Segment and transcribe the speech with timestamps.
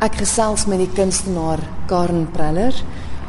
[0.00, 2.72] Ek gesels met die kunstenaar Karen Preller.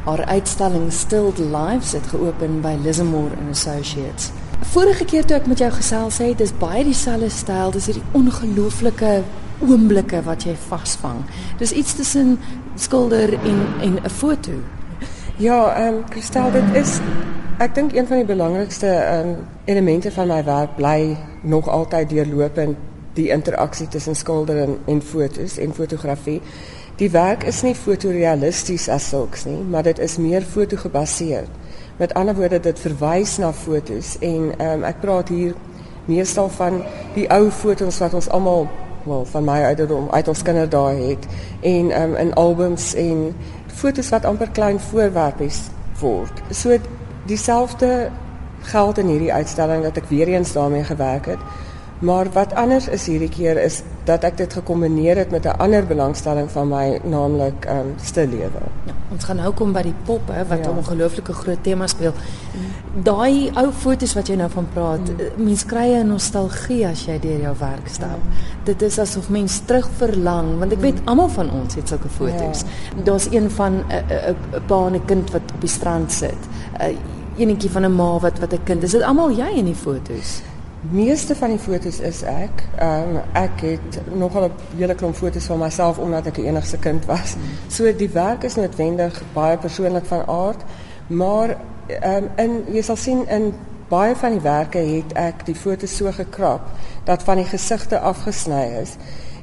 [0.05, 4.29] Haar uitstalling Stilled Lives het geopen by Lismore and Associates.
[4.71, 9.17] Vorige keer toe ek met jou gesels het, dis baie dieselfde styl, dis hierdie ongelooflike
[9.67, 11.19] oomblikke wat jy vasvang.
[11.59, 12.37] Dis iets tussen
[12.79, 14.55] skilder en en 'n foto.
[15.43, 17.01] Ja, ehm um, Christel, dit is
[17.59, 19.35] ek dink een van die belangrikste ehm um,
[19.65, 22.77] elemente van my werk bly nog altyd deurlopend
[23.13, 26.41] die interaksie tussen skilder en en fotos en fotografie.
[26.95, 31.49] Die werk is nie fotorealisties as sulks nie, maar dit is meer fotogebaseerd.
[31.97, 35.55] Met ander woorde, dit verwys na fotos en ehm um, ek praat hier
[36.05, 36.81] meestal van
[37.15, 38.67] die ou fotos wat ons almal
[39.05, 41.27] wel van my ouderdom uit ons kinderdae het
[41.61, 43.35] en ehm um, in albums en
[43.67, 45.61] fotos wat amper klein voorwerpies
[45.99, 46.41] word.
[46.49, 46.77] So
[47.25, 48.09] dieselfde
[48.61, 51.39] geld in hierdie uitstalling dat ek weer eens daarmee gewerk het.
[52.01, 55.85] Maar wat anders is hierdie keer is dat ek dit gekombineer het met 'n ander
[55.85, 58.63] belangstelling van my, naamlik ehm um, stil lewe.
[58.85, 60.77] Ja, ons gaan nou kom by die poppe wat 'n ja.
[60.77, 62.13] ongelooflike groot tema speel.
[63.03, 65.43] Daai ou foto's wat jy nou van praat, mm.
[65.43, 68.17] mens kry 'n nostalgie as jy deur jou werk stap.
[68.17, 68.33] Mm.
[68.63, 70.83] Dit is asof mens terug verlang, want ek mm.
[70.83, 72.61] weet almal van ons het sulke foto's.
[72.61, 73.03] Ja.
[73.03, 76.41] Daar's een van 'n 'n 'n pa en 'n kind wat op die strand sit.
[76.81, 76.97] uh,
[77.37, 78.83] Enetjie van 'n ma wat wat 'n kind.
[78.83, 80.41] Is dit almal jy in die foto's?
[80.89, 82.63] Meeste van die foto's is ek.
[82.77, 86.77] Ehm um, ek het nogal 'n hele klomp foto's van myself omdat ek die enigste
[86.77, 87.35] kind was.
[87.67, 90.61] So die werk is noodwendig baie persoonlik van aard,
[91.07, 91.57] maar
[91.87, 93.53] ehm um, in jy sal sien in
[93.87, 96.61] baie van die werke het ek die foto's so gekrap
[97.03, 98.95] dat van die gesigte afgesny is.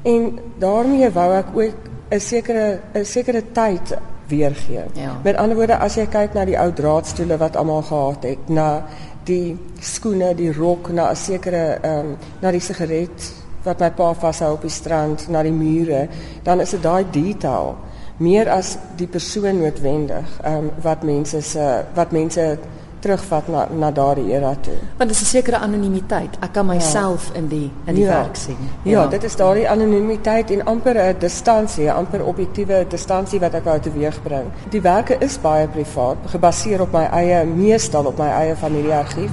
[0.03, 1.75] En daarmee wou ek ook
[2.11, 3.97] 'n sekere 'n sekere tyd
[4.29, 4.85] weergee.
[4.93, 5.21] Ja.
[5.23, 8.85] Met ander woorde as jy kyk na die ou draadstoele wat almal gehad het, na
[9.29, 13.33] die skoene, die rok na 'n sekere ehm um, na die sigaret
[13.65, 16.09] wat my pa vashou op die strand, na die mure,
[16.43, 17.77] dan is dit daai detail
[18.19, 22.59] meer as die persoon noodwendig ehm um, wat mense se wat mense
[22.99, 24.77] terugvat na na daardie era toe.
[24.97, 26.37] Want dit is 'n sekere anonimiteit.
[26.41, 27.39] Ek kan myself ja.
[27.39, 28.11] in die in die ja.
[28.11, 28.57] werk sien.
[28.83, 33.65] Ja, ja dit is daardie anonimiteit en amper 'n distansie, amper objektiewe distansie wat ek
[33.65, 34.45] wou teweegbring.
[34.71, 39.31] Die werke is baie privaat, gebaseer op my eie meestal op my eie familieargief.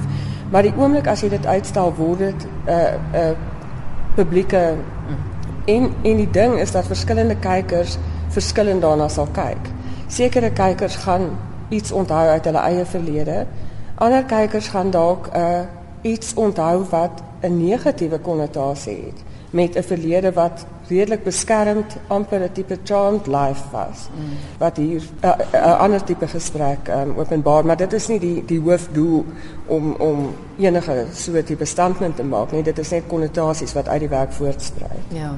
[0.50, 3.36] Maar die oomblik as jy dit uitstal word dit 'n uh, 'n uh,
[4.14, 4.74] publieke
[5.64, 7.98] en en die ding is dat verskillende kykers
[8.28, 9.70] verskillend daarna sal kyk.
[10.08, 11.30] Sekere kykers gaan
[11.68, 13.46] iets onthou uit hulle eie verlede.
[13.94, 15.60] Ander kykers gaan dalk 'n uh,
[16.02, 22.52] iets onthou wat 'n negatiewe konnotasie het met 'n verlede wat redelik beskermd amper 'n
[22.52, 24.08] tipe charmed life was.
[24.14, 24.24] Mm.
[24.58, 28.44] Wat hier 'n uh, uh, ander tipe gesprek um, openbaar, maar dit is nie die
[28.44, 29.24] die hoofdoel
[29.66, 32.62] om om enige so tipe standpunt te maak nie.
[32.62, 35.06] Dit is net konnotasies wat uit die werk voortspruit.
[35.08, 35.34] Ja.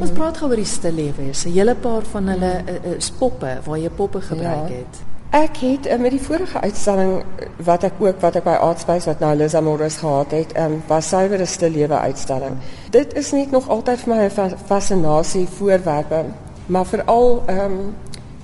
[0.00, 1.22] Ons praat gou oor die stil lewe.
[1.22, 4.74] 'n hele paar van hulle uh, uh, poppe waar jy poppe gebruik ja.
[4.74, 5.13] het.
[5.34, 9.08] Ek het uh, met die vorige uitstalling eh, wat ek ook wat ek by Artspace
[9.10, 12.60] wat nou Liza Morris gehad het, um, was suiwere stil lewe uitstalling.
[12.94, 16.20] Dit is net nog altyd vir my 'n fascinasie voorwerpe,
[16.66, 17.94] maar veral ehm um,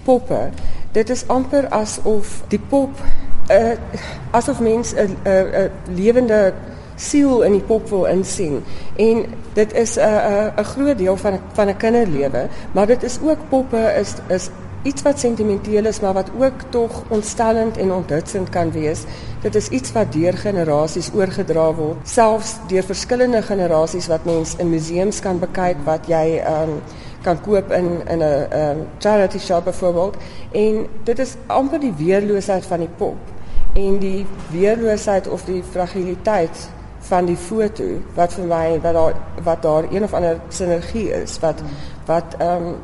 [0.02, 0.48] poppe.
[0.92, 2.90] Dit is amper asof die pop
[3.50, 3.78] uh,
[4.30, 6.52] asof mens 'n 'n lewende
[6.96, 8.64] siel in die pop wil insien.
[8.96, 13.18] En dit is 'n 'n 'n groot deel van van 'n kinderlewe, maar dit is
[13.22, 14.50] ook poppe is is
[14.82, 19.04] iets wat sentimenteel is maar wat ook tog ontstellend en onthutsend kan wees.
[19.42, 24.70] Dit is iets wat deur generasies oorgedra word, selfs deur verskillende generasies wat mens in
[24.70, 26.78] museums kan bekyk wat jy um,
[27.22, 30.16] kan koop in in 'n um, charity shop byvoorbeeld.
[30.52, 33.16] En dit is amper die weerloosheid van die pop
[33.74, 36.68] en die weerloosheid of die fragiliteit
[37.00, 41.38] van die foto wat vir my wat daar wat daar een of ander sinergie is
[41.38, 41.62] wat
[42.06, 42.74] wat ehm um,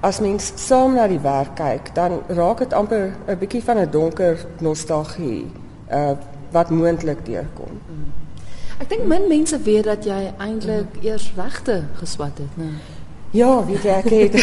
[0.00, 3.90] as mens saam na die werk kyk, dan raak dit amper 'n bietjie van 'n
[3.90, 5.50] donker nostalgie
[5.90, 6.16] uh
[6.50, 7.80] wat moontlik deurkom.
[8.80, 12.70] Ek dink min mense weet dat jy eintlik eers regte geswat het, né?
[13.30, 14.34] Ja, wie jy het.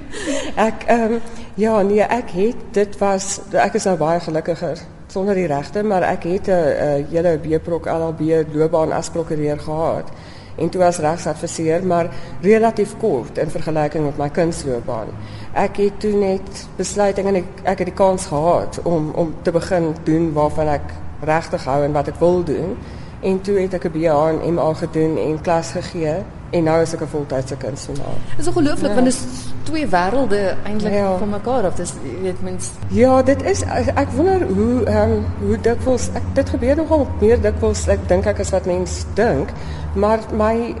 [0.68, 1.20] ek um,
[1.54, 6.02] ja, nee, ek het dit was ek is nou baie gelukkiger sonder die regte, maar
[6.02, 10.08] ek het 'n hele B-prok LLB loopbaan as prokureur gehad
[10.56, 12.10] en toe as regsadviseur, maar
[12.40, 15.10] relatief kort in vergelyking met my kunstloopbaan.
[15.52, 19.52] Ek het toe net besluit en ek ek het die kans gehad om om te
[19.52, 22.76] begin doen waarvan ek regtig hou en wat ek wil doen.
[23.24, 26.22] En toe het ek 'n BA en MA gedoen en klas gegee
[26.54, 28.18] en nou is ek 'n voltydse kunstenaar.
[28.36, 28.94] Dis ongelooflik ja.
[28.94, 29.22] want dit is
[29.62, 31.18] twee wêrelde eintlik ja.
[31.18, 31.74] van mekaar af.
[31.74, 33.62] Dis jy weet mens Ja, dit is
[33.94, 38.26] ek wonder hoe ehm um, hoe dikwels ek dit gebeur nogal meer dikwels ek dink
[38.26, 39.50] ek as wat mense dink.
[39.94, 40.74] Maar my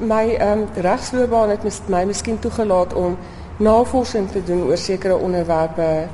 [0.00, 3.16] my ehm um, regsloopbaan het my miskien toegelaat om
[3.56, 6.06] navorsing te doen oor sekere onderwerpe.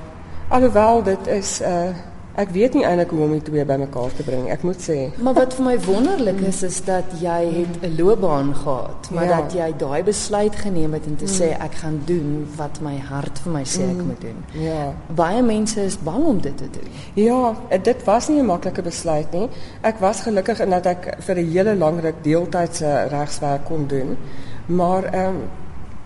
[0.49, 1.95] Alhoewel dit is 'n uh,
[2.37, 4.50] Ek weet nie eintlik hoe om die twee bymekaar te bring.
[4.53, 4.97] Ek moet sê.
[5.25, 9.41] Maar wat vir my wonderlik is is dat jy het 'n loopbaan gehad, maar ja.
[9.41, 11.33] dat jy daai besluit geneem het om te mm.
[11.33, 14.06] sê ek gaan doen wat my hart vir my sê ek mm.
[14.06, 14.44] moet doen.
[14.53, 14.93] Ja.
[15.15, 16.88] Baie mense is bang om dit te doen.
[17.15, 19.49] Ja, dit was nie 'n maklike besluit nie.
[19.81, 24.17] Ek was gelukkig in dat ek vir 'n hele lang ruk deeltydse regswerk kon doen.
[24.67, 25.43] Maar ehm um,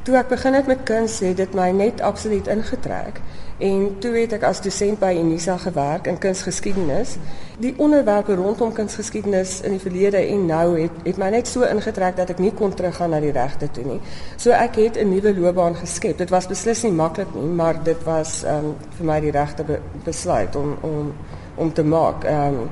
[0.03, 3.21] toe ek begin het met kuns, het dit my net absoluut ingetrek.
[3.61, 7.19] En toe het ek as dosent by Unisa gewerk in kunsgeskiedenis.
[7.61, 12.17] Die onderwerpe rondom kunsgeskiedenis in die verlede en nou het het my net so ingetrek
[12.17, 13.99] dat ek nie kon teruggaan na die regte toe nie.
[14.41, 16.17] So ek het 'n nuwe loopbaan geskep.
[16.19, 19.65] Dit was beslis nie maklik nie, maar dit was ehm um, vir my die regte
[19.65, 21.13] be besluit om om
[21.57, 22.25] om te maak.
[22.25, 22.71] Ehm um,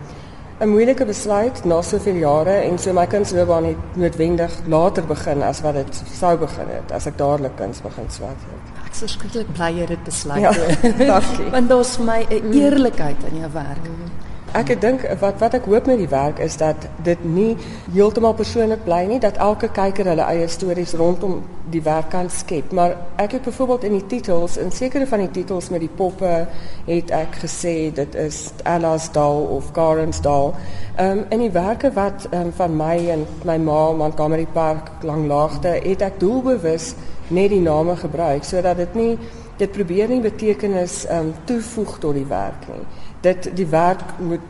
[0.60, 5.60] 'n moeilike besluit na soveel jare en so my kunsloopbaan het noodwendig later begin as
[5.60, 8.72] wat dit sou begin het as ek dadelik kuns begin swat het.
[8.87, 10.40] Ek is skrikkelik bly jy het besluit.
[10.43, 10.50] Ja,
[11.12, 11.50] dankie.
[11.50, 13.87] Want daar's my 'n eerlikheid in jou werk.
[13.87, 14.27] Mm.
[14.56, 17.50] Ek dink wat wat ek hoop met die werk is dat dit nie
[17.92, 22.72] heeltemal persoonlik bly nie, dat elke kyker hulle eie stories rondom die werk kan skep.
[22.72, 26.46] Maar ek het byvoorbeeld in die titels, in sekere van die titels met die poppe,
[26.86, 30.54] het ek gesê dit is Ella's Dal of Karen's Dal.
[30.96, 35.76] Ehm um, in die werke wat um, van my en my ma Montgomery Park langlaagte,
[35.84, 36.94] het ek doelbewus
[37.28, 39.12] net die name gebruik sodat dit nie
[39.58, 42.86] dit probeer nie betekenis ehm um, toevoeg tot die werk nie
[43.20, 44.44] dit die werk moet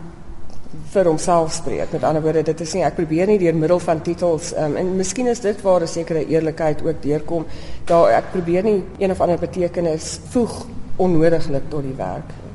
[0.93, 1.93] vir homself spreek.
[1.93, 4.97] Met ander woorde, dit is nie ek probeer nie deur middel van titels um, en
[4.97, 7.47] miskien is dit waar 'n sekere eerlikheid ook deurkom.
[7.85, 10.67] Daar ek probeer nie een of ander betekenis voeg
[10.97, 12.48] onnodiglik tot die werk.